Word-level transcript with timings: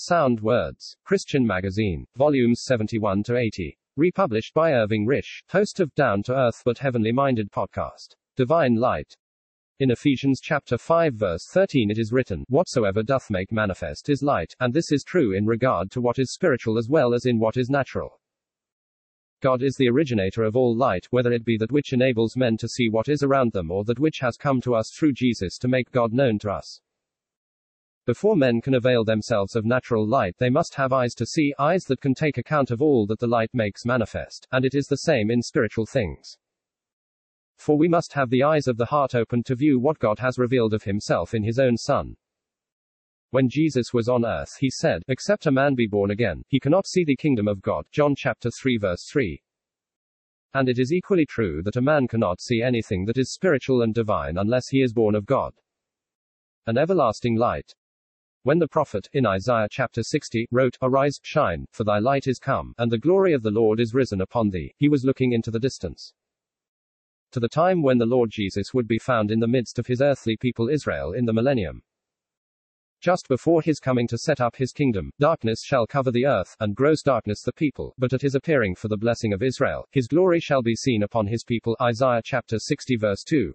Sound 0.00 0.40
Words, 0.40 0.96
Christian 1.02 1.44
Magazine, 1.44 2.06
volumes 2.14 2.62
71 2.62 3.24
to 3.24 3.36
80. 3.36 3.76
Republished 3.96 4.54
by 4.54 4.72
Irving 4.72 5.04
Risch, 5.04 5.42
host 5.48 5.80
of 5.80 5.92
Down 5.96 6.22
to 6.22 6.36
Earth 6.36 6.62
but 6.64 6.78
Heavenly 6.78 7.10
Minded 7.10 7.50
podcast. 7.50 8.14
Divine 8.36 8.76
Light. 8.76 9.16
In 9.80 9.90
Ephesians 9.90 10.40
chapter 10.40 10.78
5 10.78 11.14
verse 11.14 11.48
13 11.50 11.90
it 11.90 11.98
is 11.98 12.12
written, 12.12 12.44
Whatsoever 12.48 13.02
doth 13.02 13.28
make 13.28 13.50
manifest 13.50 14.08
is 14.08 14.22
light, 14.22 14.54
and 14.60 14.72
this 14.72 14.92
is 14.92 15.02
true 15.02 15.32
in 15.32 15.46
regard 15.46 15.90
to 15.90 16.00
what 16.00 16.20
is 16.20 16.32
spiritual 16.32 16.78
as 16.78 16.88
well 16.88 17.12
as 17.12 17.26
in 17.26 17.40
what 17.40 17.56
is 17.56 17.68
natural. 17.68 18.20
God 19.40 19.64
is 19.64 19.74
the 19.74 19.88
originator 19.88 20.44
of 20.44 20.54
all 20.54 20.76
light, 20.76 21.06
whether 21.10 21.32
it 21.32 21.44
be 21.44 21.56
that 21.56 21.72
which 21.72 21.92
enables 21.92 22.36
men 22.36 22.56
to 22.58 22.68
see 22.68 22.88
what 22.88 23.08
is 23.08 23.24
around 23.24 23.52
them 23.52 23.72
or 23.72 23.82
that 23.86 23.98
which 23.98 24.20
has 24.20 24.36
come 24.36 24.60
to 24.60 24.76
us 24.76 24.92
through 24.96 25.14
Jesus 25.14 25.58
to 25.58 25.66
make 25.66 25.90
God 25.90 26.12
known 26.12 26.38
to 26.38 26.52
us. 26.52 26.80
Before 28.08 28.36
men 28.36 28.62
can 28.62 28.72
avail 28.72 29.04
themselves 29.04 29.54
of 29.54 29.66
natural 29.66 30.08
light, 30.08 30.34
they 30.38 30.48
must 30.48 30.74
have 30.76 30.94
eyes 30.94 31.12
to 31.12 31.26
see, 31.26 31.52
eyes 31.58 31.84
that 31.88 32.00
can 32.00 32.14
take 32.14 32.38
account 32.38 32.70
of 32.70 32.80
all 32.80 33.06
that 33.06 33.18
the 33.18 33.26
light 33.26 33.50
makes 33.52 33.84
manifest, 33.84 34.48
and 34.50 34.64
it 34.64 34.74
is 34.74 34.86
the 34.86 34.96
same 34.96 35.30
in 35.30 35.42
spiritual 35.42 35.84
things. 35.84 36.38
For 37.58 37.76
we 37.76 37.86
must 37.86 38.14
have 38.14 38.30
the 38.30 38.42
eyes 38.42 38.66
of 38.66 38.78
the 38.78 38.86
heart 38.86 39.14
open 39.14 39.42
to 39.42 39.54
view 39.54 39.78
what 39.78 39.98
God 39.98 40.20
has 40.20 40.38
revealed 40.38 40.72
of 40.72 40.84
himself 40.84 41.34
in 41.34 41.42
his 41.42 41.58
own 41.58 41.76
Son. 41.76 42.16
When 43.28 43.50
Jesus 43.50 43.92
was 43.92 44.08
on 44.08 44.24
earth, 44.24 44.56
he 44.58 44.70
said, 44.70 45.02
Except 45.08 45.44
a 45.44 45.52
man 45.52 45.74
be 45.74 45.86
born 45.86 46.10
again, 46.10 46.44
he 46.48 46.60
cannot 46.60 46.86
see 46.86 47.04
the 47.04 47.14
kingdom 47.14 47.46
of 47.46 47.60
God. 47.60 47.84
John 47.92 48.14
chapter 48.16 48.48
3 48.50 48.78
verse 48.78 49.04
3. 49.12 49.38
And 50.54 50.70
it 50.70 50.78
is 50.78 50.94
equally 50.94 51.26
true 51.26 51.62
that 51.62 51.76
a 51.76 51.82
man 51.82 52.08
cannot 52.08 52.40
see 52.40 52.62
anything 52.62 53.04
that 53.04 53.18
is 53.18 53.34
spiritual 53.34 53.82
and 53.82 53.92
divine 53.92 54.38
unless 54.38 54.68
he 54.70 54.80
is 54.80 54.94
born 54.94 55.14
of 55.14 55.26
God. 55.26 55.52
An 56.66 56.78
everlasting 56.78 57.36
light. 57.36 57.74
When 58.44 58.58
the 58.58 58.68
prophet, 58.68 59.08
in 59.12 59.26
Isaiah 59.26 59.68
chapter 59.70 60.02
60, 60.02 60.46
wrote, 60.50 60.78
Arise, 60.80 61.18
shine, 61.22 61.66
for 61.72 61.84
thy 61.84 61.98
light 61.98 62.26
is 62.26 62.38
come, 62.38 62.72
and 62.78 62.90
the 62.90 62.96
glory 62.96 63.32
of 63.32 63.42
the 63.42 63.50
Lord 63.50 63.80
is 63.80 63.94
risen 63.94 64.20
upon 64.20 64.50
thee, 64.50 64.72
he 64.78 64.88
was 64.88 65.04
looking 65.04 65.32
into 65.32 65.50
the 65.50 65.58
distance. 65.58 66.14
To 67.32 67.40
the 67.40 67.48
time 67.48 67.82
when 67.82 67.98
the 67.98 68.06
Lord 68.06 68.30
Jesus 68.30 68.72
would 68.72 68.86
be 68.86 68.98
found 68.98 69.30
in 69.30 69.40
the 69.40 69.48
midst 69.48 69.78
of 69.78 69.86
his 69.86 70.00
earthly 70.00 70.36
people 70.36 70.68
Israel 70.68 71.12
in 71.12 71.26
the 71.26 71.32
millennium. 71.32 71.82
Just 73.00 73.28
before 73.28 73.60
his 73.60 73.80
coming 73.80 74.08
to 74.08 74.16
set 74.16 74.40
up 74.40 74.56
his 74.56 74.72
kingdom, 74.72 75.10
darkness 75.18 75.62
shall 75.62 75.86
cover 75.86 76.10
the 76.10 76.26
earth, 76.26 76.56
and 76.58 76.74
gross 76.74 77.02
darkness 77.02 77.42
the 77.42 77.52
people, 77.52 77.94
but 77.98 78.12
at 78.12 78.22
his 78.22 78.34
appearing 78.34 78.74
for 78.74 78.88
the 78.88 78.96
blessing 78.96 79.32
of 79.32 79.42
Israel, 79.42 79.86
his 79.90 80.08
glory 80.08 80.40
shall 80.40 80.62
be 80.62 80.74
seen 80.74 81.02
upon 81.02 81.26
his 81.26 81.44
people. 81.44 81.76
Isaiah 81.82 82.22
chapter 82.24 82.58
60 82.58 82.96
verse 82.96 83.24
2. 83.24 83.52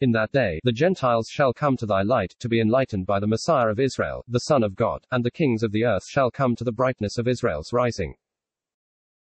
In 0.00 0.12
that 0.12 0.32
day, 0.32 0.60
the 0.64 0.72
Gentiles 0.72 1.28
shall 1.28 1.52
come 1.52 1.76
to 1.76 1.84
thy 1.84 2.00
light, 2.00 2.34
to 2.38 2.48
be 2.48 2.58
enlightened 2.58 3.04
by 3.04 3.20
the 3.20 3.26
Messiah 3.26 3.68
of 3.68 3.78
Israel, 3.78 4.24
the 4.26 4.40
Son 4.40 4.62
of 4.62 4.74
God, 4.74 5.04
and 5.10 5.22
the 5.22 5.30
kings 5.30 5.62
of 5.62 5.72
the 5.72 5.84
earth 5.84 6.06
shall 6.06 6.30
come 6.30 6.56
to 6.56 6.64
the 6.64 6.72
brightness 6.72 7.18
of 7.18 7.28
Israel's 7.28 7.70
rising. 7.70 8.14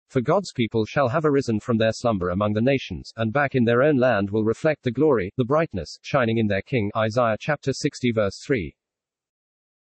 For 0.10 0.20
God's 0.20 0.52
people 0.52 0.86
shall 0.86 1.08
have 1.08 1.24
arisen 1.24 1.62
from 1.62 1.78
their 1.78 1.94
slumber 1.94 2.32
among 2.32 2.52
the 2.52 2.62
nations, 2.62 3.14
and 3.16 3.32
back 3.32 3.56
in 3.56 3.64
their 3.64 3.82
own 3.82 3.96
land 3.96 4.30
will 4.30 4.44
reflect 4.44 4.84
the 4.84 4.92
glory, 4.92 5.32
the 5.38 5.46
brightness, 5.46 6.00
shining 6.02 6.38
in 6.38 6.48
their 6.48 6.62
King. 6.62 6.92
Isaiah 6.98 7.38
chapter 7.40 7.72
60 7.72 8.12
verse 8.12 8.42
3. 8.46 8.76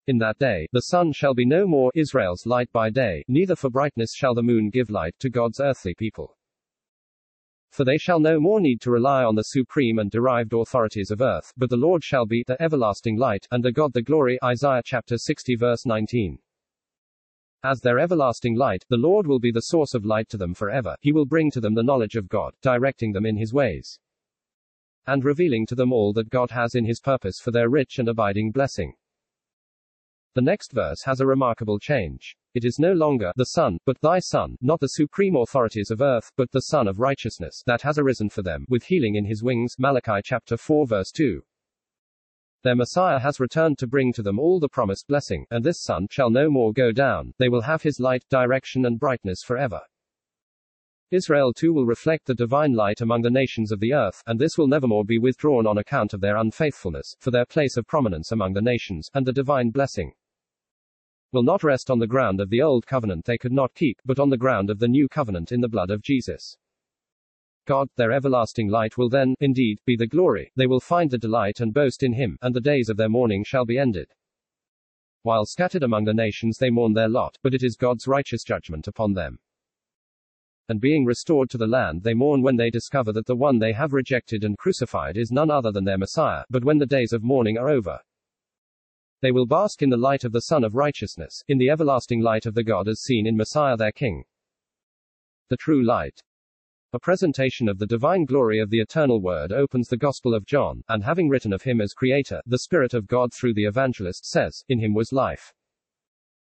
In 0.07 0.19
that 0.19 0.39
day, 0.39 0.69
the 0.71 0.83
sun 0.83 1.13
shall 1.13 1.35
be 1.35 1.45
no 1.45 1.67
more 1.67 1.91
Israel's 1.97 2.47
light 2.47 2.71
by 2.71 2.91
day, 2.91 3.25
neither 3.27 3.57
for 3.57 3.71
brightness 3.71 4.15
shall 4.15 4.35
the 4.35 4.43
moon 4.43 4.71
give 4.71 4.89
light 4.89 5.17
to 5.19 5.31
God's 5.31 5.59
earthly 5.59 5.95
people. 5.97 6.36
For 7.77 7.85
they 7.85 7.99
shall 7.99 8.21
no 8.21 8.41
more 8.41 8.59
need 8.59 8.81
to 8.81 8.91
rely 8.91 9.23
on 9.23 9.35
the 9.35 9.43
supreme 9.43 9.99
and 9.99 10.11
derived 10.11 10.55
authorities 10.55 11.11
of 11.11 11.21
earth, 11.21 11.53
but 11.59 11.69
the 11.69 11.77
Lord 11.77 12.03
shall 12.03 12.25
be 12.25 12.43
the 12.47 12.57
everlasting 12.59 13.19
light, 13.19 13.47
and 13.51 13.63
the 13.63 13.71
God 13.71 13.93
the 13.93 14.01
glory. 14.01 14.39
Isaiah 14.43 14.81
chapter 14.83 15.19
60 15.19 15.57
verse 15.57 15.85
19. 15.85 16.39
As 17.63 17.83
their 17.83 17.99
everlasting 17.99 18.57
light, 18.57 18.87
the 18.89 18.97
Lord 18.97 19.27
will 19.27 19.39
be 19.39 19.51
the 19.51 19.61
source 19.61 19.93
of 19.93 20.07
light 20.07 20.31
to 20.31 20.39
them 20.39 20.55
forever. 20.55 20.97
He 21.03 21.13
will 21.13 21.27
bring 21.27 21.51
to 21.51 21.61
them 21.61 21.75
the 21.75 21.83
knowledge 21.83 22.17
of 22.17 22.31
God, 22.31 22.55
directing 22.63 23.13
them 23.13 23.27
in 23.27 23.37
his 23.37 23.53
ways, 23.53 23.99
and 25.07 25.23
revealing 25.23 25.67
to 25.67 25.75
them 25.75 25.93
all 25.93 26.15
that 26.15 26.31
God 26.31 26.53
has 26.53 26.75
in 26.75 26.87
his 26.87 27.01
purpose 27.01 27.41
for 27.41 27.51
their 27.51 27.69
rich 27.69 27.99
and 27.99 28.09
abiding 28.09 28.53
blessing. 28.53 28.95
The 30.33 30.41
next 30.41 30.73
verse 30.73 31.03
has 31.03 31.21
a 31.21 31.27
remarkable 31.27 31.79
change. 31.79 32.39
It 32.57 32.65
is 32.65 32.79
no 32.79 32.95
longer 32.95 33.35
the 33.37 33.45
Son, 33.45 33.77
but 33.85 34.01
thy 34.01 34.19
Son, 34.19 34.57
not 34.63 34.81
the 34.81 34.89
supreme 34.89 35.37
authorities 35.37 35.91
of 35.91 36.01
earth, 36.01 36.33
but 36.39 36.51
the 36.53 36.63
Sun 36.63 36.89
of 36.89 36.99
righteousness, 36.99 37.63
that 37.67 37.83
has 37.83 37.99
arisen 37.99 38.31
for 38.31 38.41
them, 38.41 38.65
with 38.71 38.85
healing 38.85 39.17
in 39.17 39.27
his 39.27 39.43
wings. 39.43 39.75
Malachi 39.79 40.23
chapter 40.25 40.57
4 40.57 40.87
verse 40.87 41.13
2. 41.13 41.43
Their 42.63 42.75
Messiah 42.75 43.19
has 43.19 43.41
returned 43.41 43.77
to 43.81 43.87
bring 43.87 44.11
to 44.15 44.23
them 44.23 44.39
all 44.39 44.59
the 44.59 44.71
promised 44.71 45.07
blessing, 45.07 45.45
and 45.51 45.63
this 45.63 45.83
sun 45.83 46.07
shall 46.11 46.31
no 46.31 46.49
more 46.49 46.73
go 46.73 46.93
down, 46.93 47.35
they 47.37 47.51
will 47.51 47.61
have 47.61 47.83
his 47.83 48.01
light, 48.01 48.25
direction, 48.31 48.87
and 48.87 48.99
brightness 48.99 49.43
forever. 49.43 49.83
Israel 51.11 51.53
too 51.53 51.75
will 51.75 51.85
reflect 51.85 52.25
the 52.25 52.35
divine 52.35 52.73
light 52.73 53.03
among 53.03 53.21
the 53.21 53.29
nations 53.29 53.71
of 53.71 53.81
the 53.81 53.93
earth, 53.93 54.23
and 54.27 54.41
this 54.41 54.57
will 54.57 54.67
nevermore 54.67 55.05
be 55.05 55.19
withdrawn 55.19 55.67
on 55.67 55.77
account 55.77 56.15
of 56.15 56.23
their 56.23 56.39
unfaithfulness, 56.39 57.17
for 57.21 57.31
their 57.31 57.45
place 57.45 57.77
of 57.77 57.87
prominence 57.87 58.33
among 58.33 58.55
the 58.55 58.63
nations, 58.63 59.11
and 59.13 59.27
the 59.27 59.33
divine 59.35 59.69
blessing 59.69 60.15
will 61.37 61.43
not 61.43 61.63
rest 61.63 61.91
on 61.91 61.99
the 61.99 62.07
ground 62.07 62.41
of 62.41 62.49
the 62.49 62.63
old 62.63 62.87
covenant 62.87 63.27
they 63.27 63.37
could 63.37 63.53
not 63.53 63.75
keep, 63.75 64.01
but 64.07 64.19
on 64.19 64.31
the 64.31 64.39
ground 64.39 64.71
of 64.71 64.79
the 64.79 64.89
new 64.89 65.07
covenant 65.07 65.53
in 65.53 65.61
the 65.61 65.69
blood 65.69 65.91
of 65.91 66.01
Jesus. 66.01 66.57
God, 67.67 67.89
their 67.97 68.11
everlasting 68.11 68.69
light 68.69 68.97
will 68.97 69.11
then, 69.11 69.35
indeed, 69.41 69.79
be 69.85 69.97
the 69.97 70.07
glory, 70.07 70.51
they 70.57 70.67
will 70.67 70.81
find 70.81 71.11
the 71.11 71.19
delight 71.19 71.61
and 71.61 71.75
boast 71.75 72.03
in 72.03 72.15
him, 72.15 72.39
and 72.41 72.55
the 72.55 72.61
days 72.63 72.89
of 72.89 72.97
their 72.97 73.11
mourning 73.11 73.45
shall 73.45 73.67
be 73.67 73.77
ended. 73.77 74.09
While 75.25 75.45
scattered 75.45 75.83
among 75.83 76.07
the 76.07 76.15
nations 76.15 76.57
they 76.57 76.71
mourn 76.71 76.95
their 76.95 77.11
lot, 77.11 77.37
but 77.43 77.53
it 77.53 77.63
is 77.63 77.77
God's 77.77 78.07
righteous 78.07 78.43
judgment 78.43 78.89
upon 78.89 79.13
them. 79.13 79.39
And 80.71 80.81
being 80.81 81.05
restored 81.05 81.51
to 81.51 81.59
the 81.59 81.67
land 81.67 82.03
they 82.03 82.15
mourn 82.15 82.41
when 82.41 82.57
they 82.57 82.71
discover 82.71 83.13
that 83.13 83.27
the 83.27 83.37
one 83.37 83.59
they 83.59 83.75
have 83.75 83.93
rejected 83.93 84.43
and 84.43 84.57
crucified 84.57 85.19
is 85.19 85.31
none 85.31 85.51
other 85.51 85.71
than 85.71 85.85
their 85.85 85.99
Messiah, 85.99 86.45
but 86.49 86.65
when 86.65 86.79
the 86.79 86.87
days 86.87 87.13
of 87.13 87.23
mourning 87.23 87.59
are 87.59 87.69
over, 87.69 88.01
they 89.21 89.33
will 89.33 89.47
bask 89.47 89.83
in 89.83 89.91
the 89.91 89.97
light 89.97 90.25
of 90.25 90.33
the 90.33 90.43
Sun 90.43 90.65
of 90.65 90.75
Righteousness, 90.75 91.43
in 91.49 91.59
the 91.59 91.71
everlasting 91.71 92.21
light 92.21 92.47
of 92.47 92.55
the 92.55 92.65
God 92.65 92.89
as 92.89 93.01
seen 93.01 93.27
in 93.27 93.37
Messiah 93.37 93.77
their 93.77 93.93
King. 93.93 94.25
The 95.49 95.57
true 95.57 95.85
light. 95.85 96.23
A 96.93 97.01
presentation 97.01 97.69
of 97.69 97.79
the 97.79 97.87
divine 97.87 98.25
glory 98.25 98.59
of 98.59 98.71
the 98.71 98.81
eternal 98.81 99.21
Word 99.21 99.53
opens 99.53 99.89
the 99.89 99.97
Gospel 99.97 100.35
of 100.35 100.47
John, 100.47 100.83
and 100.89 101.03
having 101.03 101.29
written 101.29 101.53
of 101.53 101.63
him 101.63 101.81
as 101.81 101.93
Creator, 101.93 102.43
the 102.47 102.59
Spirit 102.59 102.95
of 102.95 103.07
God 103.07 103.33
through 103.33 103.55
the 103.55 103.65
evangelist 103.65 104.25
says, 104.25 104.65
In 104.69 104.79
him 104.79 104.95
was 104.95 105.13
life. 105.13 105.53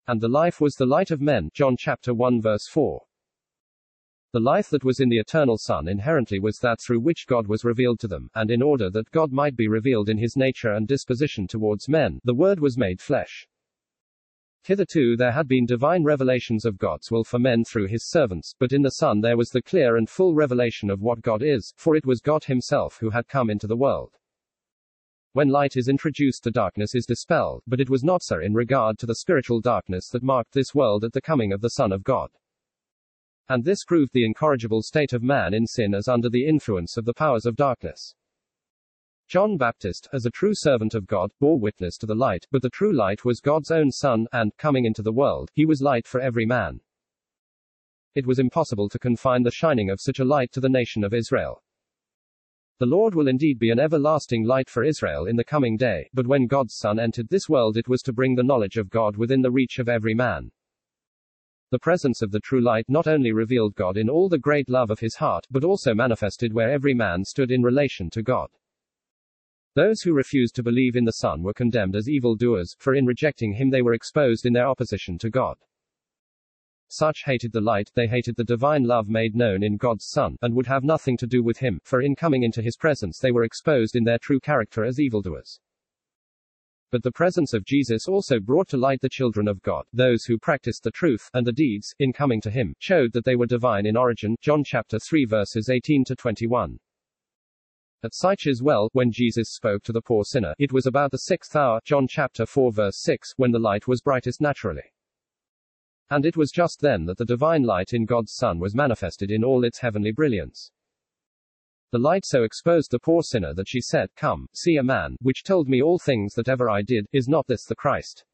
And 0.07 0.19
the 0.19 0.27
life 0.27 0.59
was 0.59 0.75
the 0.75 0.85
light 0.85 1.09
of 1.09 1.21
men. 1.21 1.49
John 1.53 1.75
chapter 1.77 2.13
1 2.13 2.41
verse 2.41 2.67
4. 2.67 3.04
The 4.35 4.41
life 4.41 4.69
that 4.71 4.83
was 4.83 4.99
in 4.99 5.07
the 5.07 5.19
eternal 5.19 5.57
Son 5.57 5.87
inherently 5.87 6.39
was 6.39 6.59
that 6.59 6.81
through 6.81 6.99
which 6.99 7.25
God 7.25 7.47
was 7.47 7.63
revealed 7.63 8.01
to 8.01 8.07
them, 8.09 8.29
and 8.35 8.51
in 8.51 8.61
order 8.61 8.89
that 8.89 9.09
God 9.11 9.31
might 9.31 9.55
be 9.55 9.69
revealed 9.69 10.09
in 10.09 10.17
his 10.17 10.35
nature 10.35 10.73
and 10.73 10.85
disposition 10.85 11.47
towards 11.47 11.87
men, 11.87 12.19
the 12.25 12.33
Word 12.33 12.59
was 12.59 12.77
made 12.77 12.99
flesh. 12.99 13.47
Hitherto 14.61 15.15
there 15.15 15.31
had 15.31 15.47
been 15.47 15.65
divine 15.65 16.03
revelations 16.03 16.65
of 16.65 16.77
God's 16.77 17.09
will 17.09 17.23
for 17.23 17.39
men 17.39 17.63
through 17.63 17.87
his 17.87 18.09
servants, 18.09 18.53
but 18.59 18.73
in 18.73 18.81
the 18.81 18.91
Son 18.91 19.21
there 19.21 19.37
was 19.37 19.51
the 19.51 19.61
clear 19.61 19.95
and 19.95 20.09
full 20.09 20.35
revelation 20.35 20.89
of 20.89 20.99
what 20.99 21.21
God 21.21 21.41
is, 21.41 21.73
for 21.77 21.95
it 21.95 22.05
was 22.05 22.19
God 22.19 22.43
himself 22.43 22.97
who 22.99 23.11
had 23.11 23.29
come 23.29 23.49
into 23.49 23.67
the 23.67 23.77
world. 23.77 24.17
When 25.31 25.47
light 25.47 25.77
is 25.77 25.87
introduced, 25.87 26.43
the 26.43 26.51
darkness 26.51 26.93
is 26.93 27.05
dispelled, 27.05 27.63
but 27.67 27.79
it 27.79 27.89
was 27.89 28.03
not 28.03 28.21
so 28.21 28.41
in 28.41 28.53
regard 28.53 28.99
to 28.99 29.05
the 29.05 29.15
spiritual 29.15 29.61
darkness 29.61 30.09
that 30.09 30.23
marked 30.23 30.51
this 30.51 30.75
world 30.75 31.05
at 31.05 31.13
the 31.13 31.21
coming 31.21 31.53
of 31.53 31.61
the 31.61 31.69
Son 31.69 31.93
of 31.93 32.03
God. 32.03 32.31
And 33.47 33.63
this 33.63 33.83
proved 33.85 34.11
the 34.13 34.25
incorrigible 34.25 34.81
state 34.81 35.13
of 35.13 35.21
man 35.21 35.53
in 35.53 35.67
sin 35.67 35.93
as 35.93 36.07
under 36.07 36.29
the 36.29 36.47
influence 36.47 36.97
of 36.97 37.05
the 37.05 37.13
powers 37.13 37.45
of 37.45 37.55
darkness. 37.55 38.15
John 39.27 39.57
Baptist, 39.57 40.07
as 40.13 40.25
a 40.25 40.31
true 40.31 40.53
servant 40.53 40.93
of 40.93 41.07
God, 41.07 41.31
bore 41.39 41.59
witness 41.59 41.97
to 41.97 42.05
the 42.05 42.13
light, 42.13 42.45
but 42.51 42.61
the 42.61 42.69
true 42.69 42.93
light 42.93 43.25
was 43.25 43.39
God's 43.41 43.71
own 43.71 43.91
Son, 43.91 44.27
and, 44.31 44.55
coming 44.57 44.85
into 44.85 45.01
the 45.01 45.11
world, 45.11 45.49
he 45.53 45.65
was 45.65 45.81
light 45.81 46.07
for 46.07 46.21
every 46.21 46.45
man. 46.45 46.79
It 48.13 48.25
was 48.25 48.39
impossible 48.39 48.87
to 48.89 48.99
confine 48.99 49.43
the 49.43 49.51
shining 49.51 49.89
of 49.89 49.99
such 49.99 50.19
a 50.19 50.25
light 50.25 50.51
to 50.53 50.59
the 50.59 50.69
nation 50.69 51.03
of 51.03 51.13
Israel. 51.13 51.63
The 52.77 52.85
Lord 52.85 53.15
will 53.15 53.27
indeed 53.27 53.57
be 53.57 53.71
an 53.71 53.79
everlasting 53.79 54.43
light 54.43 54.69
for 54.69 54.83
Israel 54.83 55.25
in 55.27 55.35
the 55.35 55.43
coming 55.43 55.75
day, 55.75 56.09
but 56.13 56.27
when 56.27 56.45
God's 56.45 56.75
Son 56.75 56.99
entered 56.99 57.29
this 57.29 57.49
world, 57.49 57.77
it 57.77 57.87
was 57.87 58.01
to 58.03 58.13
bring 58.13 58.35
the 58.35 58.43
knowledge 58.43 58.77
of 58.77 58.89
God 58.89 59.17
within 59.17 59.41
the 59.41 59.51
reach 59.51 59.79
of 59.79 59.89
every 59.89 60.13
man. 60.13 60.51
The 61.71 61.79
presence 61.79 62.21
of 62.21 62.31
the 62.31 62.39
true 62.39 62.61
light 62.61 62.85
not 62.87 63.07
only 63.07 63.31
revealed 63.31 63.75
God 63.75 63.97
in 63.97 64.09
all 64.09 64.29
the 64.29 64.37
great 64.37 64.69
love 64.69 64.91
of 64.91 64.99
his 64.99 65.15
heart, 65.15 65.47
but 65.49 65.63
also 65.63 65.93
manifested 65.93 66.53
where 66.53 66.71
every 66.71 66.93
man 66.93 67.25
stood 67.25 67.49
in 67.49 67.63
relation 67.63 68.09
to 68.11 68.21
God. 68.21 68.49
Those 69.73 70.01
who 70.01 70.13
refused 70.13 70.55
to 70.55 70.63
believe 70.63 70.95
in 70.95 71.05
the 71.05 71.11
Son 71.11 71.43
were 71.43 71.53
condemned 71.53 71.95
as 71.95 72.07
evildoers, 72.07 72.75
for 72.79 72.95
in 72.95 73.05
rejecting 73.05 73.53
him 73.53 73.69
they 73.71 73.81
were 73.81 73.93
exposed 73.93 74.45
in 74.45 74.53
their 74.53 74.67
opposition 74.67 75.17
to 75.17 75.29
God. 75.29 75.57
Such 76.87 77.23
hated 77.25 77.51
the 77.51 77.61
light, 77.61 77.89
they 77.95 78.07
hated 78.07 78.35
the 78.35 78.43
divine 78.43 78.83
love 78.83 79.09
made 79.09 79.35
known 79.35 79.63
in 79.63 79.75
God's 79.75 80.05
Son, 80.05 80.37
and 80.41 80.53
would 80.53 80.67
have 80.67 80.83
nothing 80.83 81.17
to 81.17 81.27
do 81.27 81.41
with 81.41 81.57
him, 81.57 81.81
for 81.83 82.01
in 82.01 82.15
coming 82.15 82.43
into 82.43 82.61
his 82.61 82.77
presence 82.77 83.17
they 83.17 83.31
were 83.31 83.43
exposed 83.43 83.95
in 83.95 84.03
their 84.03 84.19
true 84.19 84.39
character 84.39 84.85
as 84.85 84.99
evildoers. 84.99 85.59
But 86.95 87.03
the 87.03 87.11
presence 87.11 87.51
of 87.53 87.65
Jesus 87.65 88.07
also 88.07 88.39
brought 88.39 88.69
to 88.69 88.77
light 88.77 89.01
the 89.01 89.09
children 89.09 89.49
of 89.49 89.61
God, 89.63 89.83
those 89.91 90.23
who 90.23 90.37
practiced 90.37 90.81
the 90.81 90.91
truth, 90.91 91.29
and 91.33 91.45
the 91.45 91.51
deeds, 91.51 91.93
in 91.99 92.13
coming 92.13 92.39
to 92.39 92.49
him, 92.49 92.73
showed 92.79 93.11
that 93.11 93.25
they 93.25 93.35
were 93.35 93.45
divine 93.45 93.85
in 93.85 93.97
origin. 93.97 94.37
John 94.39 94.63
chapter 94.63 94.97
3 94.97 95.25
verses 95.25 95.69
18 95.69 96.05
to 96.05 96.15
21. 96.15 96.79
At 98.01 98.13
Sychar's 98.13 98.63
well, 98.63 98.87
when 98.93 99.11
Jesus 99.11 99.51
spoke 99.51 99.83
to 99.83 99.91
the 99.91 100.01
poor 100.01 100.23
sinner, 100.23 100.53
it 100.57 100.71
was 100.71 100.85
about 100.85 101.11
the 101.11 101.17
sixth 101.17 101.53
hour, 101.53 101.81
John 101.83 102.07
chapter 102.07 102.45
4 102.45 102.71
verse 102.71 103.01
6, 103.01 103.33
when 103.35 103.51
the 103.51 103.59
light 103.59 103.89
was 103.89 103.99
brightest 103.99 104.39
naturally. 104.39 104.93
And 106.09 106.25
it 106.25 106.37
was 106.37 106.49
just 106.49 106.79
then 106.79 107.03
that 107.07 107.17
the 107.17 107.25
divine 107.25 107.63
light 107.63 107.91
in 107.91 108.05
God's 108.05 108.35
Son 108.35 108.57
was 108.57 108.73
manifested 108.73 109.31
in 109.31 109.43
all 109.43 109.65
its 109.65 109.79
heavenly 109.79 110.13
brilliance. 110.13 110.71
The 111.91 111.99
light 111.99 112.25
so 112.25 112.43
exposed 112.43 112.91
the 112.91 112.99
poor 112.99 113.21
sinner 113.23 113.53
that 113.53 113.67
she 113.67 113.79
said, 113.79 114.09
Come, 114.15 114.47
see 114.53 114.77
a 114.77 114.83
man, 114.83 115.15
which 115.21 115.43
told 115.43 115.69
me 115.69 115.81
all 115.81 115.99
things 115.99 116.33
that 116.33 116.49
ever 116.49 116.69
I 116.69 116.81
did, 116.81 117.05
is 117.13 117.27
not 117.27 117.47
this 117.47 117.65
the 117.65 117.75
Christ? 117.75 118.25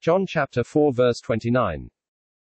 John 0.00 0.26
chapter 0.26 0.64
4 0.64 0.92
verse 0.92 1.20
29. 1.20 1.88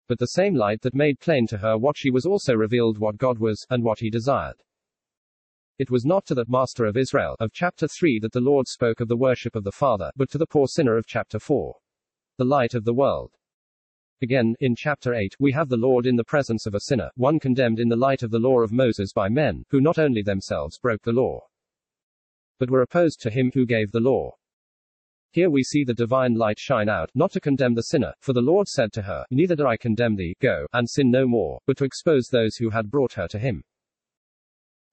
But 0.07 0.19
the 0.19 0.27
same 0.27 0.53
light 0.53 0.81
that 0.81 0.93
made 0.93 1.19
plain 1.19 1.47
to 1.47 1.57
her 1.57 1.77
what 1.77 1.97
she 1.97 2.11
was 2.11 2.25
also 2.25 2.53
revealed 2.53 2.97
what 2.97 3.17
God 3.17 3.39
was, 3.39 3.65
and 3.69 3.83
what 3.83 3.99
he 3.99 4.09
desired. 4.09 4.61
It 5.79 5.89
was 5.89 6.05
not 6.05 6.25
to 6.27 6.35
that 6.35 6.49
master 6.49 6.85
of 6.85 6.97
Israel, 6.97 7.35
of 7.39 7.51
chapter 7.51 7.87
3 7.87 8.19
that 8.19 8.31
the 8.31 8.39
Lord 8.39 8.67
spoke 8.67 8.99
of 8.99 9.07
the 9.07 9.17
worship 9.17 9.55
of 9.55 9.63
the 9.63 9.71
Father, 9.71 10.11
but 10.15 10.29
to 10.31 10.37
the 10.37 10.45
poor 10.45 10.67
sinner 10.67 10.97
of 10.97 11.07
chapter 11.07 11.39
4. 11.39 11.75
The 12.37 12.45
light 12.45 12.73
of 12.73 12.85
the 12.85 12.93
world. 12.93 13.31
Again, 14.23 14.55
in 14.61 14.73
chapter 14.73 15.13
8, 15.13 15.35
we 15.37 15.51
have 15.51 15.67
the 15.67 15.75
Lord 15.75 16.05
in 16.05 16.15
the 16.15 16.23
presence 16.23 16.65
of 16.65 16.73
a 16.73 16.79
sinner, 16.79 17.11
one 17.15 17.41
condemned 17.41 17.81
in 17.81 17.89
the 17.89 17.97
light 17.97 18.23
of 18.23 18.31
the 18.31 18.39
law 18.39 18.61
of 18.61 18.71
Moses 18.71 19.11
by 19.11 19.27
men, 19.27 19.65
who 19.69 19.81
not 19.81 19.99
only 19.99 20.21
themselves 20.21 20.79
broke 20.79 21.01
the 21.01 21.11
law, 21.11 21.41
but 22.57 22.69
were 22.69 22.83
opposed 22.83 23.19
to 23.19 23.29
him 23.29 23.51
who 23.53 23.65
gave 23.65 23.91
the 23.91 23.99
law. 23.99 24.31
Here 25.31 25.49
we 25.49 25.61
see 25.61 25.83
the 25.83 25.93
divine 25.93 26.35
light 26.35 26.57
shine 26.57 26.87
out, 26.87 27.11
not 27.13 27.33
to 27.33 27.41
condemn 27.41 27.73
the 27.73 27.81
sinner, 27.81 28.13
for 28.21 28.31
the 28.31 28.39
Lord 28.39 28.69
said 28.69 28.93
to 28.93 29.01
her, 29.01 29.25
Neither 29.29 29.57
do 29.57 29.67
I 29.67 29.75
condemn 29.75 30.15
thee, 30.15 30.37
go, 30.39 30.67
and 30.71 30.89
sin 30.89 31.11
no 31.11 31.27
more, 31.27 31.59
but 31.67 31.75
to 31.79 31.83
expose 31.83 32.29
those 32.29 32.55
who 32.55 32.69
had 32.69 32.89
brought 32.89 33.11
her 33.13 33.27
to 33.27 33.37
him. 33.37 33.61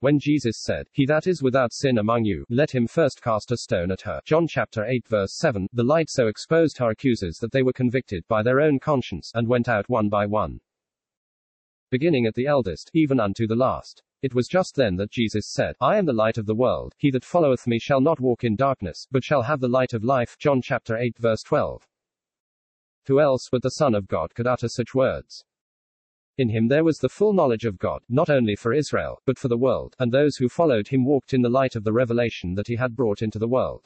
When 0.01 0.19
Jesus 0.19 0.63
said, 0.63 0.89
He 0.93 1.05
that 1.07 1.27
is 1.27 1.43
without 1.43 1.75
sin 1.75 1.99
among 1.99 2.25
you, 2.25 2.47
let 2.49 2.71
him 2.71 2.87
first 2.87 3.21
cast 3.21 3.53
a 3.53 3.57
stone 3.59 3.91
at 3.91 4.01
her. 4.01 4.23
John 4.25 4.49
chapter 4.49 4.87
8 4.87 5.07
verse 5.07 5.37
7, 5.37 5.69
the 5.75 5.85
light 5.85 6.09
so 6.09 6.27
exposed 6.27 6.79
her 6.79 6.89
accusers 6.89 7.37
that 7.37 7.53
they 7.53 7.63
were 7.63 7.75
convicted 7.75 8.27
by 8.27 8.43
their 8.43 8.63
own 8.63 8.79
conscience, 8.79 9.31
and 9.35 9.47
went 9.47 9.69
out 9.69 9.91
one 9.91 10.09
by 10.09 10.25
one. 10.25 10.61
Beginning 11.91 12.25
at 12.25 12.35
the 12.35 12.47
eldest, 12.47 12.91
even 12.95 13.21
unto 13.21 13.47
the 13.47 13.55
last. 13.55 14.03
It 14.23 14.35
was 14.35 14.49
just 14.49 14.75
then 14.75 14.97
that 14.97 15.11
Jesus 15.11 15.53
said, 15.53 15.77
I 15.83 15.99
am 15.99 16.07
the 16.07 16.15
light 16.15 16.39
of 16.39 16.47
the 16.47 16.55
world, 16.55 16.95
he 16.97 17.11
that 17.11 17.25
followeth 17.25 17.67
me 17.67 17.79
shall 17.79 18.01
not 18.01 18.21
walk 18.21 18.43
in 18.43 18.57
darkness, 18.57 19.07
but 19.11 19.23
shall 19.23 19.43
have 19.43 19.61
the 19.61 19.69
light 19.69 19.93
of 19.93 20.03
life. 20.03 20.37
John 20.39 20.63
chapter 20.63 20.97
8 20.97 21.19
verse 21.19 21.43
12. 21.43 21.87
Who 23.07 23.21
else 23.21 23.49
but 23.53 23.63
the 23.63 23.71
Son 23.71 23.95
of 23.95 24.09
God 24.09 24.35
could 24.35 24.47
utter 24.47 24.69
such 24.69 24.95
words? 24.95 25.45
In 26.41 26.49
him 26.49 26.69
there 26.69 26.85
was 26.85 26.97
the 26.97 27.11
full 27.11 27.35
knowledge 27.35 27.67
of 27.67 27.77
God, 27.77 28.01
not 28.09 28.31
only 28.31 28.57
for 28.57 28.73
Israel, 28.73 29.21
but 29.27 29.39
for 29.39 29.49
the 29.49 29.59
world, 29.59 29.95
and 29.99 30.11
those 30.11 30.37
who 30.37 30.49
followed 30.49 30.89
him 30.89 31.05
walked 31.05 31.35
in 31.35 31.43
the 31.43 31.51
light 31.51 31.77
of 31.77 31.85
the 31.85 31.93
revelation 31.93 32.55
that 32.55 32.67
he 32.67 32.77
had 32.77 32.97
brought 32.97 33.21
into 33.21 33.39
the 33.39 33.47
world. 33.47 33.85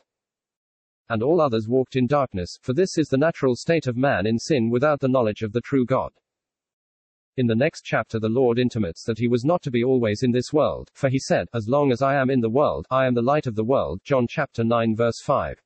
And 1.08 1.20
all 1.20 1.40
others 1.40 1.66
walked 1.66 1.96
in 1.96 2.06
darkness, 2.06 2.56
for 2.62 2.72
this 2.72 2.96
is 2.96 3.08
the 3.08 3.18
natural 3.18 3.56
state 3.56 3.88
of 3.88 3.96
man 3.96 4.24
in 4.24 4.38
sin 4.38 4.70
without 4.70 5.00
the 5.00 5.08
knowledge 5.08 5.42
of 5.42 5.50
the 5.50 5.62
true 5.62 5.84
God. 5.84 6.12
In 7.36 7.48
the 7.48 7.56
next 7.56 7.82
chapter, 7.82 8.20
the 8.20 8.28
Lord 8.28 8.60
intimates 8.60 9.02
that 9.02 9.18
he 9.18 9.26
was 9.26 9.44
not 9.44 9.60
to 9.62 9.72
be 9.72 9.82
always 9.82 10.22
in 10.22 10.30
this 10.30 10.52
world, 10.52 10.92
for 10.94 11.08
he 11.08 11.18
said, 11.18 11.48
As 11.52 11.66
long 11.66 11.90
as 11.90 12.02
I 12.02 12.14
am 12.14 12.30
in 12.30 12.40
the 12.40 12.48
world, 12.48 12.86
I 12.88 13.06
am 13.06 13.14
the 13.14 13.20
light 13.20 13.48
of 13.48 13.56
the 13.56 13.64
world. 13.64 14.00
John 14.04 14.28
chapter 14.28 14.62
9, 14.62 14.94
verse 14.94 15.20
5. 15.20 15.60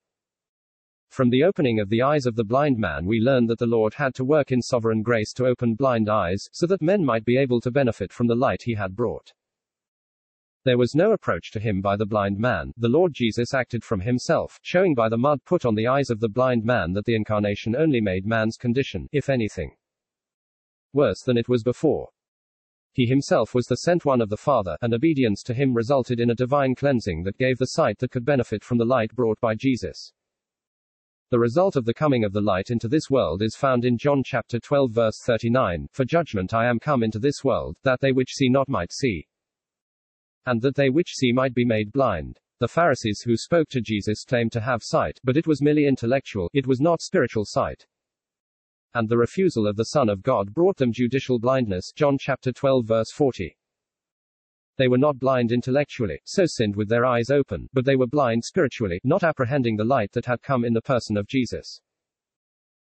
From 1.10 1.30
the 1.30 1.42
opening 1.42 1.80
of 1.80 1.88
the 1.88 2.02
eyes 2.02 2.26
of 2.26 2.36
the 2.36 2.44
blind 2.44 2.78
man, 2.78 3.04
we 3.04 3.18
learn 3.20 3.46
that 3.46 3.58
the 3.58 3.66
Lord 3.66 3.94
had 3.94 4.14
to 4.14 4.24
work 4.24 4.52
in 4.52 4.62
sovereign 4.62 5.02
grace 5.02 5.32
to 5.32 5.46
open 5.46 5.74
blind 5.74 6.08
eyes, 6.08 6.48
so 6.52 6.66
that 6.66 6.80
men 6.80 7.04
might 7.04 7.24
be 7.24 7.36
able 7.36 7.60
to 7.62 7.70
benefit 7.70 8.12
from 8.12 8.26
the 8.26 8.36
light 8.36 8.62
he 8.62 8.74
had 8.74 8.94
brought. 8.94 9.32
There 10.64 10.78
was 10.78 10.94
no 10.94 11.12
approach 11.12 11.50
to 11.52 11.60
him 11.60 11.80
by 11.80 11.96
the 11.96 12.06
blind 12.06 12.38
man. 12.38 12.72
The 12.76 12.88
Lord 12.88 13.14
Jesus 13.14 13.54
acted 13.54 13.82
from 13.82 14.00
himself, 14.00 14.58
showing 14.62 14.94
by 14.94 15.08
the 15.08 15.16
mud 15.16 15.44
put 15.44 15.64
on 15.64 15.74
the 15.74 15.86
eyes 15.86 16.10
of 16.10 16.20
the 16.20 16.28
blind 16.28 16.62
man 16.64 16.92
that 16.92 17.04
the 17.04 17.16
incarnation 17.16 17.74
only 17.74 18.00
made 18.00 18.26
man's 18.26 18.56
condition, 18.56 19.08
if 19.10 19.28
anything, 19.28 19.76
worse 20.92 21.22
than 21.22 21.38
it 21.38 21.48
was 21.48 21.62
before. 21.62 22.10
He 22.92 23.06
himself 23.06 23.54
was 23.54 23.66
the 23.66 23.76
sent 23.76 24.04
one 24.04 24.20
of 24.20 24.28
the 24.28 24.36
Father, 24.36 24.76
and 24.82 24.92
obedience 24.92 25.42
to 25.44 25.54
him 25.54 25.72
resulted 25.72 26.20
in 26.20 26.30
a 26.30 26.34
divine 26.34 26.74
cleansing 26.74 27.22
that 27.22 27.38
gave 27.38 27.58
the 27.58 27.66
sight 27.66 27.98
that 27.98 28.10
could 28.10 28.24
benefit 28.24 28.62
from 28.62 28.78
the 28.78 28.84
light 28.84 29.14
brought 29.14 29.40
by 29.40 29.54
Jesus. 29.54 30.12
The 31.30 31.38
result 31.38 31.76
of 31.76 31.84
the 31.84 31.92
coming 31.92 32.24
of 32.24 32.32
the 32.32 32.40
light 32.40 32.70
into 32.70 32.88
this 32.88 33.10
world 33.10 33.42
is 33.42 33.54
found 33.54 33.84
in 33.84 33.98
John 33.98 34.22
chapter 34.24 34.58
12 34.58 34.90
verse 34.90 35.20
39, 35.26 35.86
For 35.92 36.06
judgment 36.06 36.54
I 36.54 36.66
am 36.66 36.78
come 36.78 37.02
into 37.02 37.18
this 37.18 37.44
world, 37.44 37.76
that 37.82 38.00
they 38.00 38.12
which 38.12 38.32
see 38.32 38.48
not 38.48 38.66
might 38.66 38.90
see, 38.94 39.28
and 40.46 40.62
that 40.62 40.74
they 40.74 40.88
which 40.88 41.10
see 41.10 41.30
might 41.30 41.52
be 41.52 41.66
made 41.66 41.92
blind. 41.92 42.40
The 42.60 42.68
Pharisees 42.68 43.20
who 43.20 43.36
spoke 43.36 43.68
to 43.68 43.82
Jesus 43.82 44.24
claimed 44.24 44.52
to 44.52 44.62
have 44.62 44.80
sight, 44.82 45.20
but 45.22 45.36
it 45.36 45.46
was 45.46 45.60
merely 45.60 45.86
intellectual, 45.86 46.48
it 46.54 46.66
was 46.66 46.80
not 46.80 47.02
spiritual 47.02 47.44
sight. 47.44 47.86
And 48.94 49.06
the 49.06 49.18
refusal 49.18 49.66
of 49.66 49.76
the 49.76 49.84
Son 49.84 50.08
of 50.08 50.22
God 50.22 50.54
brought 50.54 50.78
them 50.78 50.94
judicial 50.94 51.38
blindness. 51.38 51.92
John 51.94 52.16
chapter 52.18 52.52
12 52.52 52.86
verse 52.86 53.12
40. 53.12 53.54
They 54.78 54.86
were 54.86 54.96
not 54.96 55.18
blind 55.18 55.50
intellectually, 55.50 56.20
so 56.24 56.44
sinned 56.46 56.76
with 56.76 56.88
their 56.88 57.04
eyes 57.04 57.30
open, 57.30 57.68
but 57.72 57.84
they 57.84 57.96
were 57.96 58.06
blind 58.06 58.44
spiritually, 58.44 59.00
not 59.02 59.24
apprehending 59.24 59.76
the 59.76 59.84
light 59.84 60.12
that 60.12 60.26
had 60.26 60.40
come 60.40 60.64
in 60.64 60.72
the 60.72 60.80
person 60.80 61.16
of 61.16 61.26
Jesus. 61.26 61.80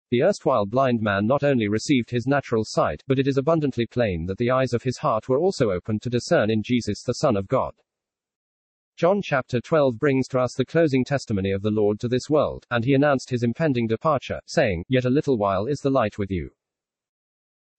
The 0.09 0.23
erstwhile 0.23 0.65
blind 0.65 1.01
man 1.01 1.27
not 1.27 1.43
only 1.43 1.67
received 1.67 2.09
his 2.09 2.25
natural 2.25 2.63
sight, 2.65 3.03
but 3.07 3.19
it 3.19 3.27
is 3.27 3.37
abundantly 3.37 3.85
plain 3.85 4.25
that 4.25 4.39
the 4.39 4.49
eyes 4.49 4.73
of 4.73 4.81
his 4.81 4.97
heart 4.97 5.29
were 5.29 5.39
also 5.39 5.69
opened 5.69 6.01
to 6.01 6.09
discern 6.09 6.49
in 6.49 6.63
Jesus 6.63 7.03
the 7.03 7.13
Son 7.13 7.37
of 7.37 7.47
God. 7.47 7.75
John 8.97 9.21
chapter 9.21 9.61
12 9.61 9.99
brings 9.99 10.27
to 10.29 10.39
us 10.39 10.55
the 10.55 10.65
closing 10.65 11.05
testimony 11.05 11.51
of 11.51 11.61
the 11.61 11.69
Lord 11.69 11.99
to 11.99 12.07
this 12.07 12.29
world, 12.31 12.65
and 12.71 12.83
he 12.83 12.95
announced 12.95 13.29
his 13.29 13.43
impending 13.43 13.85
departure, 13.85 14.39
saying, 14.47 14.85
Yet 14.87 15.05
a 15.05 15.09
little 15.09 15.37
while 15.37 15.67
is 15.67 15.81
the 15.81 15.91
light 15.91 16.17
with 16.17 16.31
you. 16.31 16.49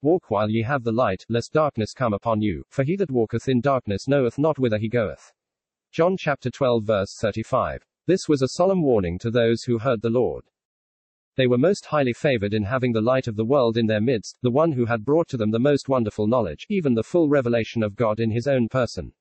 Walk 0.02 0.31
while 0.31 0.50
ye 0.50 0.62
have 0.62 0.84
the 0.84 0.93
light, 0.93 1.25
lest 1.28 1.52
darkness 1.52 1.93
come 1.93 2.12
upon 2.12 2.43
you, 2.43 2.64
for 2.69 2.84
he 2.84 2.96
that 2.96 3.10
walketh 3.10 3.48
in 3.48 3.60
darkness 3.60 4.06
knoweth 4.06 4.38
not 4.38 4.58
whither 4.58 4.78
he 4.78 4.88
goeth. 4.88 5.32
John 5.90 6.16
chapter 6.16 6.50
12 6.50 6.84
verse 6.84 7.16
35. 7.19 7.82
This 8.06 8.28
was 8.28 8.43
a 8.43 8.48
solemn 8.48 8.82
warning 8.82 9.19
to 9.19 9.31
those 9.31 9.62
who 9.62 9.78
heard 9.78 10.02
the 10.02 10.10
Lord. 10.10 10.44
They 11.37 11.46
were 11.46 11.58
most 11.58 11.87
highly 11.87 12.12
favored 12.12 12.54
in 12.54 12.62
having 12.62 12.93
the 12.93 13.00
light 13.02 13.26
of 13.26 13.37
the 13.37 13.44
world 13.44 13.76
in 13.76 13.87
their 13.87 14.00
midst, 14.00 14.38
the 14.42 14.50
one 14.50 14.73
who 14.73 14.87
had 14.87 15.04
brought 15.04 15.28
to 15.28 15.37
them 15.37 15.50
the 15.50 15.59
most 15.59 15.88
wonderful 15.88 16.26
knowledge, 16.26 16.66
even 16.68 16.94
the 16.94 17.02
full 17.02 17.28
revelation 17.28 17.82
of 17.82 17.97
God 17.97 18.21
in 18.21 18.30
his 18.30 18.47
own 18.47 18.68
person. 18.68 19.12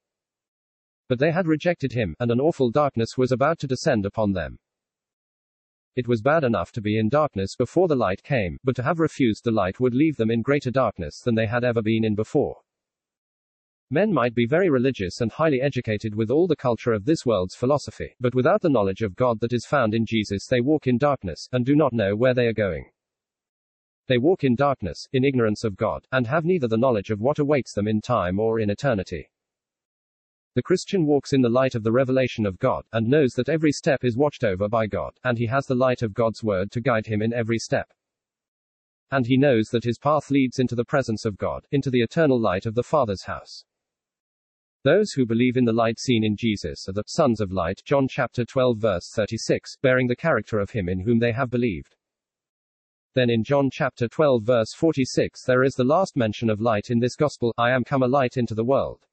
But 1.08 1.20
they 1.20 1.32
had 1.32 1.46
rejected 1.46 1.94
him, 1.94 2.16
and 2.20 2.32
an 2.32 2.40
awful 2.40 2.72
darkness 2.72 3.18
was 3.18 3.32
about 3.32 3.60
to 3.60 3.68
descend 3.68 4.06
upon 4.06 4.34
them. 4.34 4.60
It 5.96 6.08
was 6.08 6.22
bad 6.22 6.44
enough 6.44 6.74
to 6.74 6.82
be 6.82 7.00
in 7.00 7.08
darkness 7.08 7.56
before 7.56 7.88
the 7.88 7.96
light 7.96 8.22
came, 8.22 8.58
but 8.64 8.76
to 8.76 8.84
have 8.84 9.00
refused 9.00 9.46
the 9.46 9.52
light 9.52 9.80
would 9.80 9.96
leave 9.96 10.18
them 10.18 10.30
in 10.30 10.42
greater 10.42 10.72
darkness 10.72 11.22
than 11.22 11.36
they 11.36 11.48
had 11.48 11.64
ever 11.64 11.82
been 11.82 12.04
in 12.04 12.16
before. 12.16 12.58
Men 13.90 14.12
might 14.12 14.36
be 14.36 14.46
very 14.46 14.70
religious 14.70 15.22
and 15.22 15.32
highly 15.32 15.62
educated 15.62 16.14
with 16.14 16.32
all 16.32 16.48
the 16.48 16.56
culture 16.56 16.92
of 16.92 17.06
this 17.06 17.26
world's 17.26 17.56
philosophy, 17.56 18.16
but 18.20 18.36
without 18.36 18.62
the 18.62 18.70
knowledge 18.70 19.04
of 19.04 19.16
God 19.16 19.40
that 19.40 19.54
is 19.54 19.66
found 19.66 19.94
in 19.94 20.06
Jesus, 20.06 20.48
they 20.48 20.60
walk 20.60 20.88
in 20.88 20.98
darkness, 20.98 21.48
and 21.52 21.66
do 21.66 21.76
not 21.76 21.94
know 21.94 22.16
where 22.16 22.34
they 22.34 22.48
are 22.48 22.54
going. 22.54 22.90
They 24.08 24.18
walk 24.18 24.44
in 24.44 24.56
darkness, 24.56 25.08
in 25.14 25.24
ignorance 25.24 25.64
of 25.64 25.78
God, 25.78 26.06
and 26.12 26.28
have 26.28 26.46
neither 26.46 26.68
the 26.68 26.78
knowledge 26.78 27.10
of 27.10 27.22
what 27.22 27.40
awaits 27.40 27.74
them 27.74 27.88
in 27.88 28.02
time 28.02 28.40
or 28.40 28.60
in 28.60 28.70
eternity. 28.70 29.30
The 30.56 30.64
Christian 30.64 31.06
walks 31.06 31.34
in 31.34 31.42
the 31.42 31.50
light 31.50 31.76
of 31.76 31.84
the 31.84 31.92
revelation 31.92 32.46
of 32.46 32.60
God, 32.60 32.86
and 32.94 33.10
knows 33.10 33.34
that 33.34 33.50
every 33.50 33.74
step 33.74 34.06
is 34.06 34.16
watched 34.16 34.46
over 34.46 34.70
by 34.70 34.88
God, 34.88 35.12
and 35.26 35.38
he 35.38 35.48
has 35.48 35.66
the 35.66 35.76
light 35.76 36.02
of 36.02 36.14
God's 36.14 36.46
word 36.46 36.72
to 36.72 36.80
guide 36.80 37.08
him 37.08 37.22
in 37.22 37.34
every 37.34 37.60
step. 37.60 37.92
And 39.12 39.28
he 39.28 39.36
knows 39.36 39.68
that 39.72 39.84
his 39.84 40.00
path 40.00 40.32
leads 40.32 40.58
into 40.58 40.74
the 40.74 40.86
presence 40.86 41.26
of 41.26 41.38
God, 41.38 41.68
into 41.74 41.90
the 41.90 42.00
eternal 42.00 42.40
light 42.40 42.66
of 42.66 42.74
the 42.74 42.84
Father's 42.84 43.26
house. 43.26 43.66
Those 44.86 45.12
who 45.12 45.26
believe 45.26 45.58
in 45.58 45.66
the 45.66 45.74
light 45.74 46.00
seen 46.00 46.24
in 46.24 46.38
Jesus 46.38 46.88
are 46.88 46.94
the 46.94 47.04
sons 47.06 47.42
of 47.42 47.52
light, 47.52 47.82
John 47.84 48.08
chapter 48.10 48.46
12 48.46 48.78
verse 48.78 49.12
36, 49.14 49.76
bearing 49.82 50.08
the 50.08 50.16
character 50.16 50.60
of 50.60 50.70
him 50.70 50.88
in 50.88 51.02
whom 51.02 51.20
they 51.20 51.34
have 51.34 51.50
believed. 51.50 51.98
Then 53.14 53.30
in 53.30 53.44
John 53.44 53.70
chapter 53.70 54.08
12 54.08 54.44
verse 54.44 54.74
46 54.74 55.44
there 55.44 55.64
is 55.64 55.74
the 55.74 55.84
last 55.84 56.16
mention 56.16 56.50
of 56.50 56.62
light 56.62 56.92
in 56.92 57.00
this 57.00 57.18
gospel, 57.18 57.54
I 57.58 57.72
am 57.72 57.84
come 57.84 58.04
a 58.04 58.08
light 58.08 58.38
into 58.38 58.56
the 58.56 58.64
world 58.64 59.06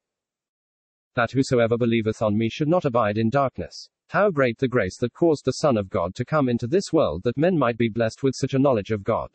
that 1.15 1.31
whosoever 1.31 1.77
believeth 1.77 2.21
on 2.21 2.37
me 2.37 2.49
should 2.49 2.67
not 2.67 2.85
abide 2.85 3.17
in 3.17 3.29
darkness. 3.29 3.89
How 4.09 4.29
great 4.29 4.57
the 4.57 4.67
grace 4.67 4.97
that 4.97 5.13
caused 5.13 5.45
the 5.45 5.53
Son 5.53 5.77
of 5.77 5.89
God 5.89 6.13
to 6.15 6.25
come 6.25 6.49
into 6.49 6.67
this 6.67 6.93
world 6.93 7.23
that 7.23 7.37
men 7.37 7.57
might 7.57 7.77
be 7.77 7.89
blessed 7.89 8.23
with 8.23 8.35
such 8.35 8.53
a 8.53 8.59
knowledge 8.59 8.91
of 8.91 9.03
God. 9.03 9.31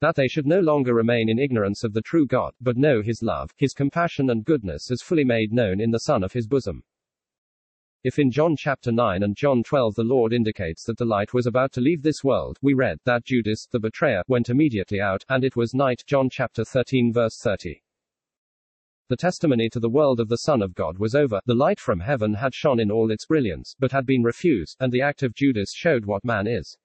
That 0.00 0.16
they 0.16 0.28
should 0.28 0.46
no 0.46 0.60
longer 0.60 0.94
remain 0.94 1.28
in 1.28 1.38
ignorance 1.38 1.84
of 1.84 1.92
the 1.92 2.00
true 2.00 2.26
God, 2.26 2.54
but 2.60 2.78
know 2.78 3.02
his 3.02 3.22
love, 3.22 3.50
his 3.56 3.74
compassion 3.74 4.30
and 4.30 4.44
goodness 4.44 4.90
as 4.90 5.02
fully 5.02 5.24
made 5.24 5.52
known 5.52 5.80
in 5.80 5.90
the 5.90 6.00
Son 6.00 6.24
of 6.24 6.32
his 6.32 6.46
bosom. 6.46 6.82
If 8.02 8.18
in 8.18 8.30
John 8.30 8.56
chapter 8.56 8.90
9 8.90 9.22
and 9.22 9.36
John 9.36 9.62
12 9.62 9.96
the 9.96 10.02
Lord 10.02 10.32
indicates 10.32 10.84
that 10.84 10.96
the 10.96 11.04
light 11.04 11.34
was 11.34 11.46
about 11.46 11.70
to 11.72 11.82
leave 11.82 12.00
this 12.00 12.24
world, 12.24 12.58
we 12.62 12.72
read 12.72 12.98
that 13.04 13.26
Judas, 13.26 13.66
the 13.70 13.78
betrayer, 13.78 14.22
went 14.26 14.48
immediately 14.48 15.02
out, 15.02 15.22
and 15.28 15.44
it 15.44 15.54
was 15.54 15.74
night. 15.74 16.02
John 16.06 16.30
chapter 16.30 16.64
13 16.64 17.12
verse 17.12 17.38
30. 17.38 17.82
The 19.10 19.16
testimony 19.16 19.68
to 19.70 19.80
the 19.80 19.90
world 19.90 20.20
of 20.20 20.28
the 20.28 20.38
Son 20.38 20.62
of 20.62 20.72
God 20.72 21.00
was 21.00 21.16
over, 21.16 21.40
the 21.44 21.52
light 21.52 21.80
from 21.80 21.98
heaven 21.98 22.34
had 22.34 22.54
shone 22.54 22.78
in 22.78 22.92
all 22.92 23.10
its 23.10 23.26
brilliance, 23.26 23.74
but 23.76 23.90
had 23.90 24.06
been 24.06 24.22
refused, 24.22 24.76
and 24.78 24.92
the 24.92 25.00
act 25.00 25.24
of 25.24 25.34
Judas 25.34 25.74
showed 25.74 26.04
what 26.04 26.24
man 26.24 26.46
is. 26.46 26.78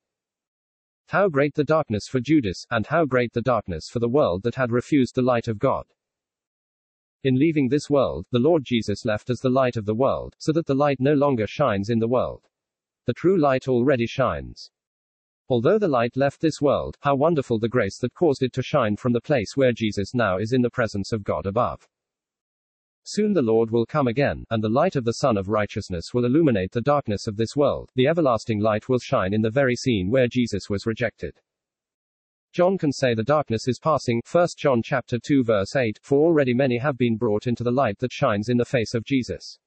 How 1.10 1.30
great 1.30 1.54
the 1.54 1.64
darkness 1.64 2.08
for 2.08 2.20
Judas, 2.20 2.66
and 2.72 2.88
how 2.88 3.06
great 3.06 3.34
the 3.34 3.44
darkness 3.44 3.90
for 3.92 4.00
the 4.00 4.10
world 4.10 4.42
that 4.42 4.56
had 4.56 4.72
refused 4.72 5.14
the 5.14 5.22
light 5.22 5.48
of 5.48 5.60
God. 5.60 5.86
In 7.24 7.38
leaving 7.38 7.70
this 7.70 7.92
world, 7.92 8.26
the 8.32 8.40
Lord 8.40 8.64
Jesus 8.66 9.06
left 9.06 9.30
as 9.30 9.42
the 9.42 9.52
light 9.52 9.78
of 9.78 9.86
the 9.86 9.94
world, 9.94 10.34
so 10.40 10.52
that 10.52 10.66
the 10.66 10.74
light 10.74 11.00
no 11.00 11.14
longer 11.14 11.46
shines 11.46 11.92
in 11.92 12.00
the 12.00 12.08
world. 12.08 12.48
The 13.06 13.14
true 13.14 13.38
light 13.38 13.68
already 13.68 14.08
shines. 14.08 14.72
Although 15.48 15.78
the 15.78 15.88
light 15.88 16.18
left 16.18 16.42
this 16.42 16.60
world, 16.60 16.98
how 17.02 17.14
wonderful 17.14 17.60
the 17.60 17.70
grace 17.70 18.00
that 18.00 18.16
caused 18.16 18.42
it 18.42 18.54
to 18.54 18.64
shine 18.64 18.96
from 18.96 19.14
the 19.14 19.22
place 19.22 19.56
where 19.56 19.74
Jesus 19.74 20.16
now 20.16 20.40
is 20.40 20.54
in 20.54 20.64
the 20.64 20.72
presence 20.72 21.12
of 21.12 21.24
God 21.24 21.46
above. 21.46 21.88
Soon 23.08 23.34
the 23.34 23.42
Lord 23.44 23.70
will 23.70 23.86
come 23.86 24.08
again, 24.08 24.46
and 24.50 24.64
the 24.64 24.68
light 24.68 24.96
of 24.96 25.04
the 25.04 25.14
Sun 25.14 25.38
of 25.38 25.48
Righteousness 25.48 26.12
will 26.12 26.26
illuminate 26.26 26.72
the 26.72 26.82
darkness 26.82 27.28
of 27.28 27.38
this 27.38 27.56
world. 27.56 27.92
The 27.94 28.08
everlasting 28.08 28.60
light 28.60 28.90
will 28.90 28.98
shine 28.98 29.32
in 29.32 29.44
the 29.44 29.52
very 29.52 29.76
scene 29.76 30.10
where 30.10 30.28
Jesus 30.28 30.72
was 30.72 30.88
rejected. 30.88 31.40
John 32.52 32.80
can 32.80 32.92
say 32.92 33.14
the 33.14 33.22
darkness 33.22 33.68
is 33.68 33.78
passing, 33.78 34.24
1 34.32 34.48
John 34.58 34.82
chapter 34.82 35.20
2 35.20 35.44
verse 35.44 35.76
8, 35.76 36.00
for 36.02 36.18
already 36.18 36.56
many 36.56 36.80
have 36.80 36.98
been 36.98 37.16
brought 37.16 37.46
into 37.46 37.64
the 37.64 37.72
light 37.72 38.00
that 38.00 38.12
shines 38.12 38.50
in 38.50 38.58
the 38.58 38.66
face 38.66 38.96
of 38.96 39.06
Jesus. 39.06 39.60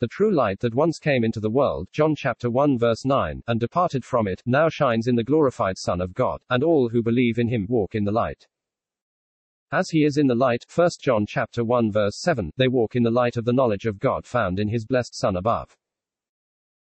The 0.00 0.08
true 0.08 0.34
light 0.34 0.58
that 0.60 0.74
once 0.74 0.98
came 0.98 1.22
into 1.22 1.38
the 1.38 1.48
world, 1.48 1.86
John 1.92 2.16
chapter 2.16 2.50
1 2.50 2.76
verse 2.76 3.04
9, 3.04 3.40
and 3.46 3.60
departed 3.60 4.04
from 4.04 4.26
it, 4.26 4.42
now 4.44 4.68
shines 4.68 5.06
in 5.06 5.14
the 5.14 5.22
glorified 5.22 5.78
Son 5.78 6.00
of 6.00 6.12
God, 6.12 6.40
and 6.50 6.64
all 6.64 6.88
who 6.88 7.04
believe 7.04 7.38
in 7.38 7.46
him 7.46 7.66
walk 7.68 7.94
in 7.94 8.02
the 8.02 8.10
light. 8.10 8.48
As 9.76 9.90
he 9.90 10.04
is 10.06 10.16
in 10.16 10.26
the 10.26 10.34
light, 10.34 10.64
1 10.74 10.88
John 11.02 11.26
chapter 11.26 11.62
1 11.62 11.92
verse 11.92 12.18
7, 12.22 12.50
they 12.56 12.66
walk 12.66 12.96
in 12.96 13.02
the 13.02 13.10
light 13.10 13.36
of 13.36 13.44
the 13.44 13.52
knowledge 13.52 13.84
of 13.84 13.98
God 13.98 14.24
found 14.24 14.58
in 14.58 14.68
his 14.68 14.86
blessed 14.86 15.14
Son 15.14 15.36
above. 15.36 15.76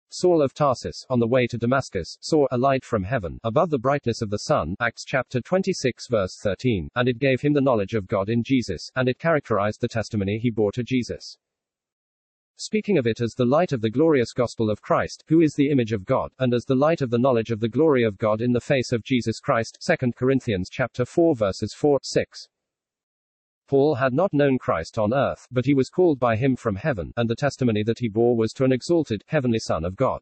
Saul 0.10 0.40
of 0.40 0.54
Tarsus, 0.54 1.04
on 1.10 1.20
the 1.20 1.28
way 1.28 1.48
to 1.48 1.58
Damascus, 1.58 2.16
saw 2.22 2.46
a 2.52 2.60
light 2.60 2.86
from 2.86 3.04
heaven, 3.04 3.40
above 3.44 3.72
the 3.72 3.80
brightness 3.80 4.22
of 4.22 4.30
the 4.30 4.38
sun, 4.38 4.76
Acts 4.80 5.04
chapter 5.04 5.42
26 5.42 6.08
verse 6.10 6.38
13, 6.44 6.90
and 6.96 7.10
it 7.10 7.18
gave 7.18 7.42
him 7.42 7.54
the 7.54 7.60
knowledge 7.60 7.96
of 7.96 8.06
God 8.06 8.30
in 8.30 8.44
Jesus, 8.44 8.92
and 8.96 9.10
it 9.10 9.18
characterized 9.18 9.82
the 9.82 9.88
testimony 9.88 10.38
he 10.38 10.52
bore 10.52 10.72
to 10.74 10.84
Jesus. 10.84 11.40
Speaking 12.58 13.00
of 13.00 13.08
it 13.08 13.20
as 13.20 13.34
the 13.34 13.46
light 13.46 13.72
of 13.72 13.82
the 13.82 13.90
glorious 13.90 14.32
gospel 14.32 14.70
of 14.70 14.84
Christ, 14.84 15.24
who 15.28 15.42
is 15.42 15.56
the 15.56 15.72
image 15.72 15.92
of 15.92 16.06
God, 16.06 16.34
and 16.38 16.54
as 16.54 16.66
the 16.66 16.76
light 16.76 17.02
of 17.02 17.10
the 17.10 17.18
knowledge 17.18 17.50
of 17.50 17.62
the 17.62 17.68
glory 17.68 18.04
of 18.04 18.20
God 18.20 18.42
in 18.42 18.52
the 18.52 18.62
face 18.62 18.92
of 18.92 19.04
Jesus 19.04 19.40
Christ, 19.40 19.80
2 19.84 20.12
Corinthians 20.12 20.70
chapter 20.70 21.04
4 21.04 21.34
verses 21.36 21.74
4, 21.74 22.00
6. 22.04 22.48
Paul 23.68 23.96
had 23.96 24.14
not 24.14 24.34
known 24.34 24.58
Christ 24.58 24.98
on 24.98 25.14
earth, 25.14 25.48
but 25.52 25.66
he 25.66 25.74
was 25.74 25.90
called 25.90 26.20
by 26.20 26.36
him 26.36 26.56
from 26.56 26.76
heaven, 26.76 27.12
and 27.18 27.30
the 27.30 27.36
testimony 27.36 27.84
that 27.84 28.00
he 28.00 28.08
bore 28.08 28.36
was 28.36 28.54
to 28.54 28.64
an 28.64 28.72
exalted, 28.72 29.24
heavenly 29.28 29.60
Son 29.60 29.84
of 29.84 29.96
God. 29.96 30.22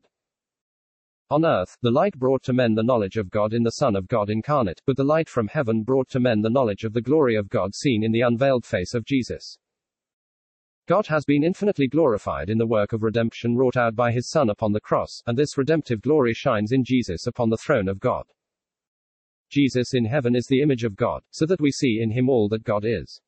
On 1.29 1.45
earth, 1.45 1.77
the 1.81 1.91
light 1.91 2.17
brought 2.17 2.43
to 2.43 2.53
men 2.53 2.75
the 2.75 2.83
knowledge 2.83 3.17
of 3.17 3.31
God 3.31 3.53
in 3.53 3.63
the 3.63 3.71
Son 3.71 3.95
of 3.95 4.07
God 4.07 4.29
incarnate, 4.29 4.81
but 4.85 4.95
the 4.95 5.03
light 5.03 5.27
from 5.27 5.47
heaven 5.47 5.83
brought 5.83 6.07
to 6.09 6.19
men 6.19 6.41
the 6.41 6.49
knowledge 6.49 6.83
of 6.83 6.93
the 6.93 7.01
glory 7.01 7.35
of 7.35 7.49
God 7.49 7.73
seen 7.73 8.03
in 8.03 8.11
the 8.11 8.21
unveiled 8.21 8.65
face 8.65 8.93
of 8.93 9.03
Jesus. 9.03 9.57
God 10.85 11.07
has 11.07 11.25
been 11.25 11.43
infinitely 11.43 11.87
glorified 11.87 12.49
in 12.49 12.57
the 12.57 12.67
work 12.67 12.93
of 12.93 13.03
redemption 13.03 13.55
wrought 13.55 13.77
out 13.77 13.95
by 13.95 14.11
his 14.11 14.29
Son 14.29 14.49
upon 14.49 14.73
the 14.73 14.81
cross, 14.81 15.23
and 15.25 15.37
this 15.37 15.57
redemptive 15.57 16.01
glory 16.01 16.33
shines 16.33 16.71
in 16.71 16.83
Jesus 16.83 17.25
upon 17.25 17.49
the 17.49 17.57
throne 17.57 17.87
of 17.87 17.99
God. 17.99 18.25
Jesus 19.49 19.93
in 19.93 20.05
heaven 20.05 20.35
is 20.35 20.47
the 20.47 20.61
image 20.61 20.83
of 20.83 20.95
God, 20.95 21.23
so 21.31 21.45
that 21.45 21.61
we 21.61 21.71
see 21.71 21.99
in 22.01 22.11
him 22.11 22.29
all 22.29 22.49
that 22.49 22.63
God 22.63 22.83
is. 22.85 23.21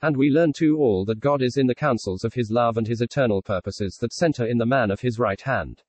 And 0.00 0.16
we 0.16 0.30
learn 0.30 0.52
too 0.52 0.76
all 0.78 1.04
that 1.06 1.18
God 1.18 1.42
is 1.42 1.56
in 1.56 1.66
the 1.66 1.74
counsels 1.74 2.22
of 2.22 2.34
his 2.34 2.50
love 2.50 2.76
and 2.76 2.86
his 2.86 3.00
eternal 3.00 3.42
purposes 3.42 3.98
that 4.00 4.12
center 4.12 4.46
in 4.46 4.58
the 4.58 4.66
man 4.66 4.90
of 4.90 5.00
his 5.00 5.18
right 5.18 5.40
hand. 5.40 5.82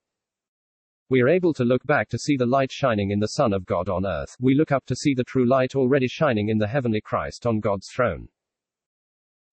We 1.10 1.22
are 1.22 1.30
able 1.30 1.54
to 1.56 1.64
look 1.64 1.84
back 1.86 2.10
to 2.10 2.20
see 2.20 2.36
the 2.36 2.46
light 2.46 2.72
shining 2.72 3.12
in 3.12 3.20
the 3.20 3.28
Son 3.28 3.54
of 3.54 3.66
God 3.66 3.88
on 3.88 4.06
earth. 4.06 4.36
We 4.40 4.56
look 4.56 4.72
up 4.72 4.86
to 4.88 4.96
see 4.96 5.14
the 5.14 5.24
true 5.24 5.48
light 5.48 5.76
already 5.76 6.08
shining 6.08 6.50
in 6.50 6.58
the 6.58 6.68
heavenly 6.68 7.02
Christ 7.02 7.46
on 7.46 7.60
God's 7.60 7.88
throne. 7.88 8.30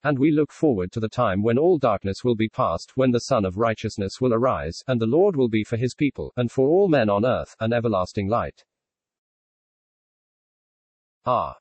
And 0.04 0.18
we 0.18 0.30
look 0.30 0.52
forward 0.52 0.92
to 0.92 1.00
the 1.00 1.08
time 1.08 1.42
when 1.42 1.58
all 1.58 1.78
darkness 1.78 2.24
will 2.24 2.34
be 2.34 2.48
past, 2.48 2.92
when 2.94 3.10
the 3.10 3.20
Sun 3.20 3.44
of 3.44 3.56
Righteousness 3.56 4.20
will 4.20 4.34
arise, 4.34 4.82
and 4.86 5.00
the 5.00 5.06
Lord 5.06 5.36
will 5.36 5.48
be 5.48 5.64
for 5.64 5.76
his 5.76 5.94
people, 5.94 6.32
and 6.36 6.50
for 6.50 6.68
all 6.68 6.88
men 6.88 7.10
on 7.10 7.24
earth, 7.24 7.56
an 7.60 7.72
everlasting 7.72 8.28
light. 8.28 8.64
Ah. 11.24 11.54